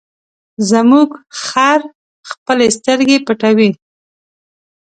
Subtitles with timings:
[0.69, 1.09] زموږ
[1.41, 1.81] خر
[2.29, 3.69] خپلې سترګې پټوي.